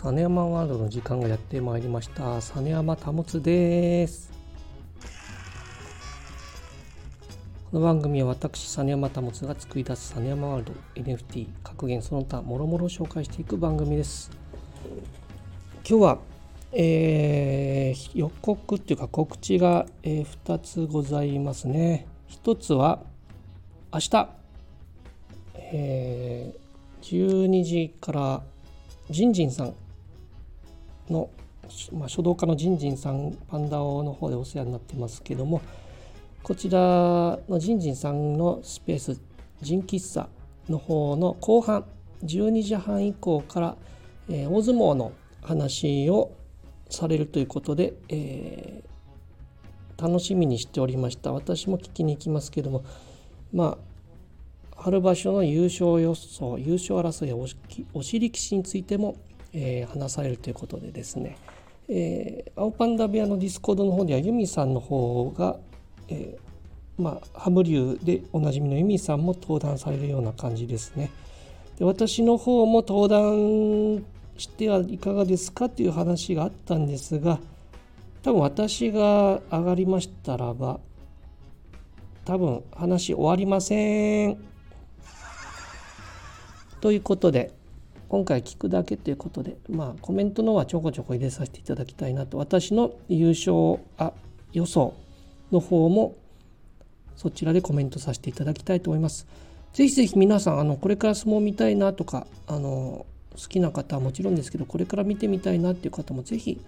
[0.00, 2.40] サネヤマワールドの時間がやってまいりました。
[2.40, 4.30] サネヤマタモツです。
[7.72, 10.72] この番組は私サネヤマタモツが作り出すサネヤマワールド
[11.02, 14.30] NFT 格言その他もろもろ紹介していく番組です。
[15.84, 16.18] 今日は
[16.70, 22.06] えー、予告っていうか告知が、えー、2つございますね。
[22.44, 23.02] 1つは
[23.92, 24.28] 明日、
[25.54, 28.42] えー、12時から
[29.10, 29.74] ジンジンさん
[31.10, 31.30] の、
[31.92, 35.60] まあ、書道家のジンジンさんパンダオの方でお世話になってますけども
[36.42, 36.78] こちら
[37.48, 39.20] のジンジンさんのスペース
[39.60, 40.28] ジン喫茶
[40.68, 41.84] の方の後半
[42.24, 43.76] 12時半以降から、
[44.28, 45.12] えー、大相撲の
[45.42, 46.32] 話を
[46.90, 51.32] されるということで、えー、楽しみにしておりました。
[51.32, 52.84] 私も聞きに行きますけども
[53.52, 53.88] まあ
[54.82, 59.16] 春場所の優勝予想優勝争いや推し力士についても、
[59.52, 61.36] えー、話されるということでですね、
[61.88, 65.56] えー、青パンダ部屋のディスコードの方ではユミさんの方が、
[66.08, 71.10] えー、まあ、ハム流でおなじみのユミさんも登壇されるような感じですね。
[71.78, 74.04] で私の方も登壇
[74.36, 77.38] してはいかがですかという話があったんですが
[78.22, 80.80] 多分私が上がりましたらば
[82.24, 84.38] 多分話終わりません。
[86.80, 87.52] ということで
[88.08, 94.12] 今回聞くだけということでまあコメントのはちょこちょこ入れさせていただきたいなと私の優勝あ
[94.52, 94.94] 予想
[95.52, 96.16] の方も
[97.16, 99.26] そちらでコメントさせていただきたいと思います。
[99.72, 103.06] ぜひぜひ皆さんあのこれから相撲見たいなとかあの
[103.36, 106.60] 好きな方はもちろんですけどこれから見てみたいなっていう方もぜひ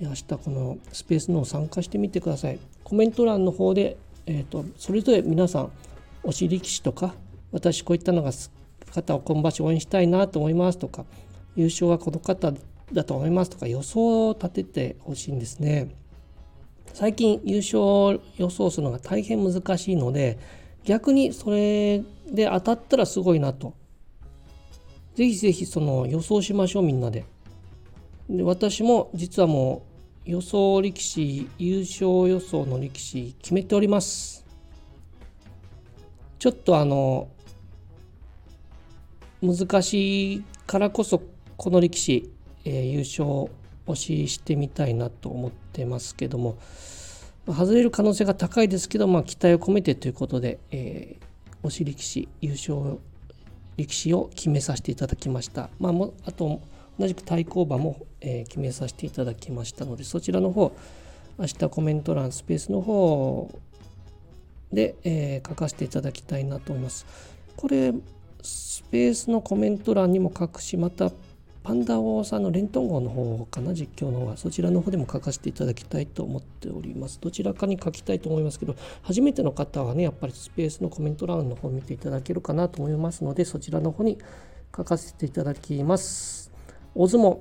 [0.00, 2.58] 明日このスペースの参加してみてください。
[2.84, 3.96] コメント欄の方で
[4.28, 5.72] えーと、それぞれ皆さん
[6.22, 7.14] 推し力士とか
[7.50, 8.30] 私こういったのが
[8.90, 11.04] 方を今場所応援したいなと思いますとか
[11.56, 12.52] 優勝はこの方
[12.92, 15.94] だと思いますとか予想を立ててほしいんですね。
[16.94, 20.38] 最近優勝予想するのが大変難しいので
[20.84, 21.98] 逆にそれ
[22.30, 23.74] で当たったらすごいなと。
[25.14, 27.24] ぜひぜひその予想しましょうみんなで。
[28.30, 29.82] で私も実はも
[30.26, 34.44] う予想力士優勝予想の力士決めております
[36.38, 37.28] ちょっとあの
[39.42, 41.22] 難しいからこそ
[41.56, 42.30] この力士、
[42.64, 43.50] えー、優勝
[43.86, 46.58] 推ししてみたいなと思ってますけども
[47.46, 52.98] 外れる可能性が高いですけど、まあ、期待を込めてということで、えー、推し力士優勝
[53.76, 55.70] 力士を決めさせていただきました。
[55.78, 56.60] まあ、もあと
[56.98, 60.72] 同じく対抗馬も、えー、決めさせていただきましたのでそちらの方
[61.38, 63.48] 明日コメント欄スペースの方
[64.72, 67.06] で、えー、書かせていただきたいなと思います。
[67.56, 67.94] これ
[68.48, 71.10] スペースのコメント欄にも書くしまた
[71.62, 84.18] パンダ王さんのレントン号の方かな実況の方はそちらの方でも書かせていただきたいと思っておりますどちらかに書きたいと思いますけど初めての方はねやっぱりスペースのコメント欄の方を見ていただけるかなと思いますのでそちらの方に
[84.74, 86.50] 書かせていただきます
[86.94, 87.38] 大相撲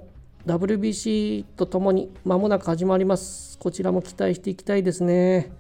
[0.48, 3.58] WBC とともに間もなく始まります。
[3.58, 5.52] こちらも期待していきたいですね。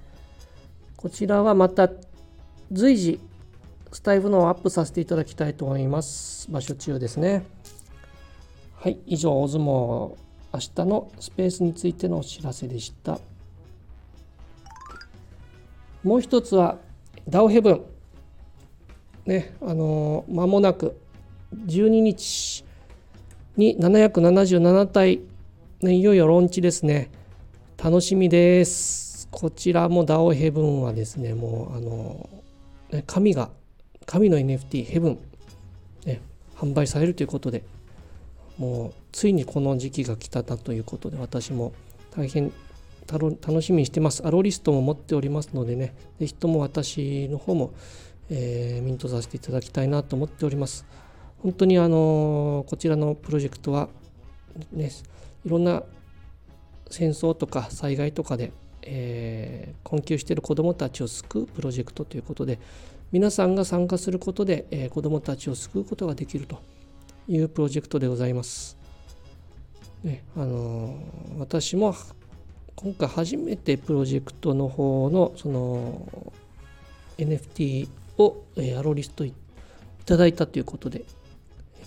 [0.96, 1.90] こちらはまた
[2.72, 3.20] 随時
[3.92, 6.52] スタイフのをアップさせていただきたいと思います。
[6.52, 7.46] 場所中ですね。
[8.76, 9.68] はい、以上大相撲
[10.54, 13.20] 明日のスペースについてのお知らせでした。
[16.04, 16.78] もう一つは
[17.28, 17.82] ダオヘブン。
[19.26, 20.98] ね、あのー、間もなく
[21.54, 22.64] 12日
[23.58, 25.22] に777体、
[25.82, 27.12] ね、いよいよローンチですね。
[27.84, 29.28] 楽しみです。
[29.32, 32.30] こちらも DAO ヘブンはですね、もうあの、
[32.92, 33.50] ね、神が、
[34.08, 35.20] 神の NFT ヘブン、
[36.06, 36.22] ね、
[36.56, 37.64] 販売されるということで、
[38.58, 41.74] もうついにこの時期が来たなということで、私も
[42.16, 42.54] 大変
[43.12, 44.26] 楽しみにしてます。
[44.26, 47.74] アローリストも持っておりますのでね、ぜひとも私の方も、
[48.30, 50.86] えー、ミントさせていただきたいなと思っております。
[51.44, 53.90] 本当にあのこちらのプロジェクトは、
[54.72, 54.90] ね、
[55.46, 55.84] いろんな
[56.90, 62.60] 戦争とか災害とかで、えー、困窮している子どもたちを救うプロジェクトということで
[63.12, 66.62] 皆さんが参加することで、えー、子どもたちを救うことができると
[67.28, 68.78] いうプロジェクトでございます。
[70.04, 71.96] ねあのー、私も
[72.76, 76.08] 今回初めてプロジェクトの方のその
[77.18, 77.88] NFT
[78.18, 79.34] を、えー、アロリストい
[80.06, 81.06] ただいたということで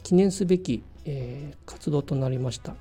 [0.02, 2.74] 記念すべき、えー、活動となりました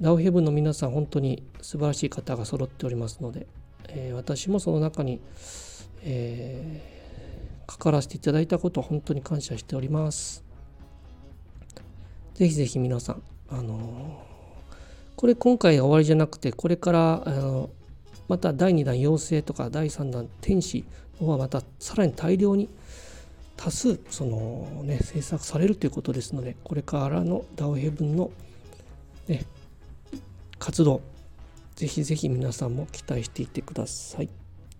[0.00, 3.46] ダウヘブンの皆さん本当に素晴らしい方が揃っておりますので、
[3.88, 5.20] えー、私もその中に、
[6.02, 6.93] えー、
[7.66, 10.44] 関わらせていただいたこと本当に感謝しております
[12.34, 14.22] ぜひぜひ皆さんあの
[15.16, 17.70] これ今回終わりじゃなくてこれからあの
[18.28, 20.84] また第2弾妖精とか第3弾天使
[21.20, 22.68] の方はまたさらに大量に
[23.56, 28.30] 多数そのね制作されるということですのでこれからの DAO の
[29.28, 29.44] ね
[30.58, 31.00] 活動
[31.76, 34.28] ぜひぜひ皆さんも期待していてください。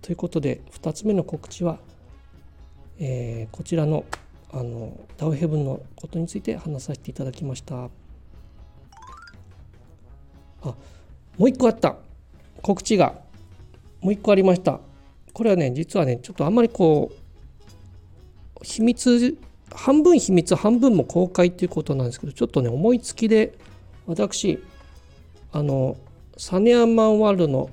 [0.00, 1.78] ということで2つ目の告知は、
[2.98, 4.04] えー、こちらの
[4.52, 7.84] あの DAO のことについて話させていただきました。
[7.84, 7.88] あ
[10.62, 10.76] も
[11.46, 11.96] う一個あった
[12.62, 13.14] 告知が
[14.00, 14.80] もう一個ありました。
[15.32, 19.36] これはね実はねちょっとあんまりこう秘密
[19.74, 23.58] 半分秘密半分も公開っていうことなんですけどちょっとね思いつきで
[24.06, 24.62] 私
[25.52, 25.96] あの
[26.36, 27.70] サネアンマンワールドの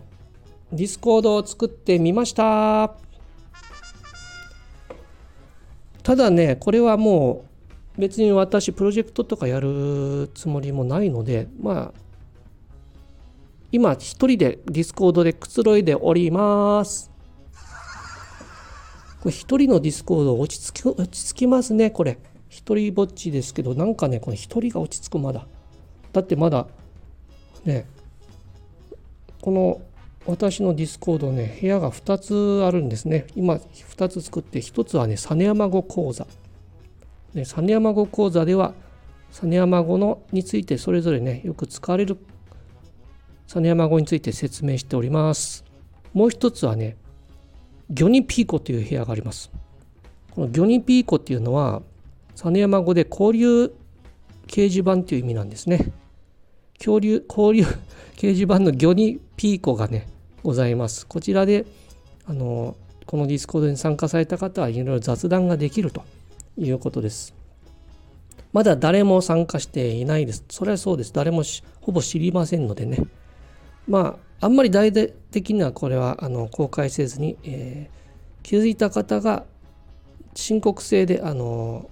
[0.71, 2.95] ディスコードを作ってみました
[6.03, 7.45] ただねこれはも
[7.97, 12.01] う別に私プロジェクトとかやるつもりもないのでまあ
[13.71, 17.09] 今一人でディスコードでくつろいでおります。
[19.21, 22.17] これ一人のディスコード落ち着き落ち着きますねこれ。
[22.49, 25.47] 一人ぼっちですけどなんかねこの一人が落ち着くまだ。
[26.11, 26.67] だってまだ
[27.63, 27.85] ね
[29.41, 29.81] この
[30.25, 33.25] 私のディスコードね部屋が2つあるんですね。
[33.35, 36.27] 今2つ作って1つはね実山語講座。
[37.33, 38.73] ね実山語講座では
[39.31, 42.17] 実山語のについてそれぞれねよく使われる
[43.47, 45.65] 実山語について説明しております。
[46.13, 46.97] もう一つはね
[47.89, 49.51] ギョニピーコという部屋があります。
[50.35, 51.81] このギョニピーコっていうのは
[52.35, 53.73] 実山語で交流
[54.47, 55.91] 掲示板という意味なんですね。
[56.79, 57.63] 交流交流
[58.15, 60.07] 掲示板のギョニピーコがね
[60.43, 61.05] ございます。
[61.05, 61.65] こちらで
[62.25, 66.03] あのこのディスコードに参加された方はいろいろ雑談ができると
[66.57, 67.33] いうことです。
[68.53, 70.43] まだ誰も参加していないです。
[70.49, 71.13] それはそうです。
[71.13, 71.43] 誰も
[71.81, 72.97] ほぼ知りませんのでね。
[73.87, 79.45] まああんまり大々的にはこれはあの公開せずに、えー、気づいた方が
[80.33, 81.89] 申告制であの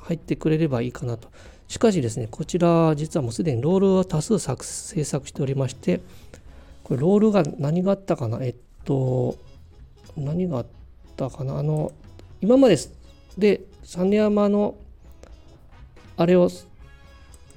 [0.00, 1.28] 入ってくれればいいかなと。
[1.68, 6.00] しかしですね、こちら実はもうすでにロールを多数作制作しておりまして、
[6.88, 8.38] これロールが何があったかな？
[8.42, 8.54] えっ
[8.84, 9.36] と、
[10.16, 10.66] 何があっ
[11.16, 11.58] たかな？
[11.58, 11.92] あの、
[12.40, 12.78] 今まで
[13.36, 14.74] で、実山の
[16.16, 16.50] あれを、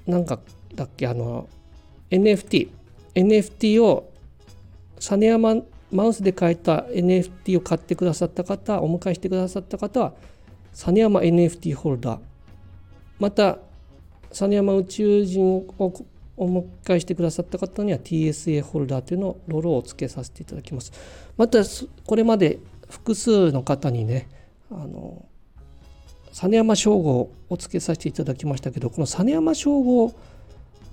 [0.05, 0.39] なんか
[0.75, 1.47] だっけ、あの、
[2.09, 2.69] NFT、
[3.15, 4.11] NFT を
[4.99, 5.61] 実山
[5.91, 10.13] マウスで描いた NFT を買ってくださった方、お迎えしてくださった方は、
[10.73, 12.19] 実山 NFT ホルダー、
[13.17, 13.59] また
[14.31, 16.05] 実山宇宙人を
[16.37, 20.91] お迎えしてくださった方には TSA ホルダーというのをロロを付けさせていただきます。
[21.37, 21.59] また
[22.05, 24.27] これまで複数の方にね
[24.69, 25.25] あの
[26.31, 30.13] 実山称号を付けさせていただきましたけどこの実山称号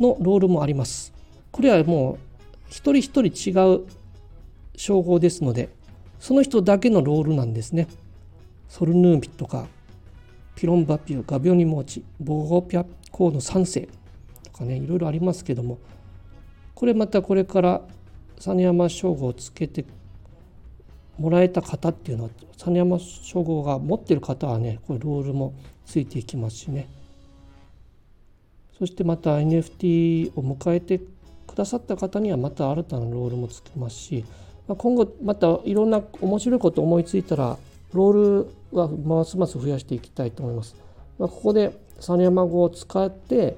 [0.00, 1.12] のロールもあります。
[1.50, 2.18] これはもう
[2.68, 3.84] 一人一人違う
[4.76, 5.70] 称号ですので
[6.20, 7.88] その人だけのロールなんですね。
[8.68, 9.66] ソルヌーピとか
[10.54, 13.88] ピロンバピューガビョニモーチボゴピャコーの3世
[14.58, 15.78] かねいろいろありますけども
[16.74, 17.80] これまたこれから
[18.36, 19.84] 実山称号をつけて
[21.18, 25.54] もらえた方っていうのは実山称号が持ってる方はねこれロールも
[25.86, 26.88] ついていきますしね
[28.78, 31.00] そしてまた NFT を迎えて
[31.46, 34.24] くださった方にはまた新たなロールもつきますし
[34.68, 37.56] 今後またいろんな面白いこと思いついたら
[37.92, 40.76] ロールはますます増やしていきたいと思います。
[41.18, 43.56] まあ、ここで実山語を使って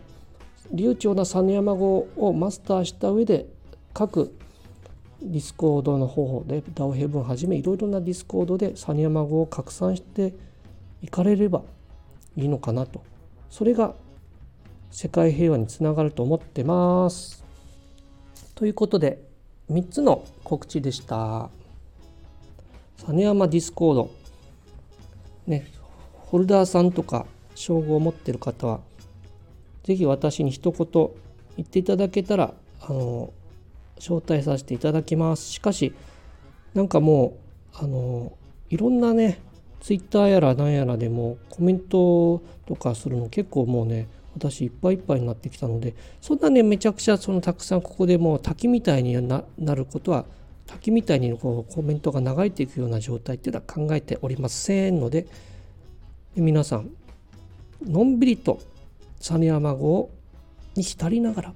[0.73, 3.47] 流暢な実山語をマスターした上で
[3.93, 4.33] 各
[5.23, 10.35] ディスコードの方々で DAO ヘブンはじめいろいろなディスコードで実山語を拡散して
[11.03, 11.63] いかれれば
[12.37, 13.03] いいのかなと
[13.51, 13.95] それが
[14.91, 17.45] 世界平和につながると思ってます。
[18.55, 19.23] ということで
[19.71, 21.49] 3つの告知でした。
[23.07, 24.11] 実山ディスコード
[25.47, 25.67] ね、
[26.13, 28.81] ホルダーさんとか称号を持ってる方は
[29.85, 31.11] 是非私に一言
[31.57, 33.33] 言っていただけたらあの
[33.97, 35.45] 招待させていただきます。
[35.45, 35.93] しかし
[36.75, 37.37] なんかも
[37.75, 38.33] うあの
[38.71, 39.41] いろんなね
[39.81, 49.45] ツイッターやら何やらでもコメントとかするの結構もうね私いっぱいいっぱいになってきたのでそんなねめちゃくちゃそのたくさんここでもう滝みたいにな
[49.75, 50.25] ることは
[50.67, 55.27] 滝みたいにこうコメントが流れていくような状態っていうのは考えておりませんので
[56.37, 56.91] 皆さん
[57.85, 58.61] のんびりと
[59.21, 60.11] 実山号
[60.75, 61.55] に浸りながら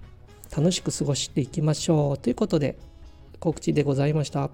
[0.55, 2.77] 楽しく過ごしていきましょうということで
[3.41, 4.51] 告知でございました。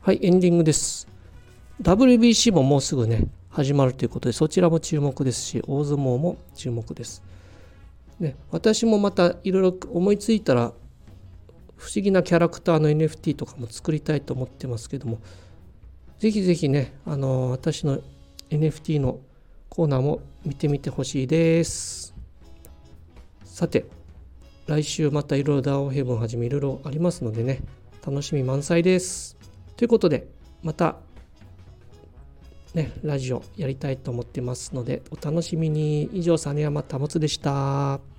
[0.00, 1.08] はいエンディングです。
[1.82, 7.22] WBC ももうすぐね始まるということでそちらも注目ですし大相撲も注目です。
[8.20, 10.72] ね、私もまたいろいろ思いついたら
[11.76, 15.18] 不思議なキャラクターの NFT とかも作りたいと思ってますけども
[16.20, 17.98] ぜひぜひねあの私の
[18.50, 19.18] NFT の
[19.74, 22.14] コーナーも見てみてほしいです。
[23.44, 23.86] さて
[24.68, 27.60] 来週またいろいろダウンヘブンはじめいろいろありますのでね
[28.06, 29.36] 楽しみ満載です。
[29.76, 30.28] ということで
[30.62, 30.94] また
[32.72, 36.04] ねラジオやりたいと思ってますのでお楽しみに。
[36.12, 38.13] 以上実山保でした。